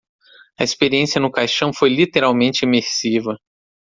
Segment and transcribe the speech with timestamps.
[0.57, 3.37] A experiência no caixão foi literalmente imersiva.